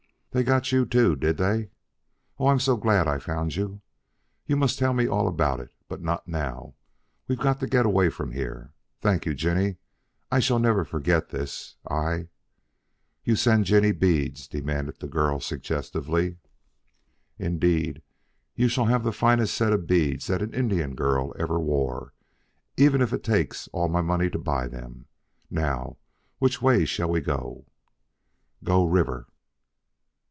[0.33, 1.71] "They got you too, did they?
[2.39, 3.81] Oh, I'm so glad I've found you!
[4.45, 6.75] You must tell me all about it, but not now.
[7.27, 8.71] We've got to get away from here.
[9.01, 9.75] Thank you, Jinny.
[10.31, 11.75] I shall never forget this.
[11.85, 12.29] I"
[13.25, 16.37] "You send Jinny beads?" demanded the girl suggestively.
[17.37, 18.01] "Indeed
[18.55, 22.13] you shall have the finest set of beads that an Indian girl ever wore,
[22.77, 25.07] even if it takes all my money to buy them.
[25.49, 25.97] Now
[26.39, 27.65] which way shall we go?"
[28.63, 29.27] "Go river."